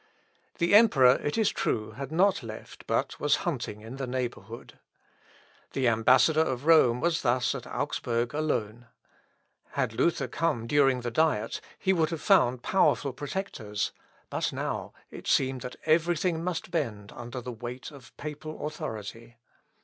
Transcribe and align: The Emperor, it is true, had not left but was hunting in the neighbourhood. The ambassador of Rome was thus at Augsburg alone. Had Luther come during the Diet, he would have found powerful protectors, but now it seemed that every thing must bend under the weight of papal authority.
The 0.57 0.73
Emperor, 0.73 1.17
it 1.23 1.37
is 1.37 1.51
true, 1.51 1.91
had 1.91 2.11
not 2.11 2.41
left 2.41 2.87
but 2.87 3.19
was 3.19 3.35
hunting 3.45 3.81
in 3.81 3.97
the 3.97 4.07
neighbourhood. 4.07 4.79
The 5.73 5.87
ambassador 5.87 6.41
of 6.41 6.65
Rome 6.65 7.01
was 7.01 7.21
thus 7.21 7.53
at 7.53 7.67
Augsburg 7.67 8.33
alone. 8.33 8.87
Had 9.73 9.93
Luther 9.93 10.27
come 10.27 10.65
during 10.65 11.01
the 11.01 11.11
Diet, 11.11 11.61
he 11.77 11.93
would 11.93 12.09
have 12.09 12.19
found 12.19 12.63
powerful 12.63 13.13
protectors, 13.13 13.91
but 14.31 14.51
now 14.51 14.91
it 15.11 15.27
seemed 15.27 15.61
that 15.61 15.75
every 15.85 16.17
thing 16.17 16.43
must 16.43 16.71
bend 16.71 17.11
under 17.11 17.39
the 17.39 17.51
weight 17.53 17.91
of 17.91 18.17
papal 18.17 18.65
authority. 18.65 19.37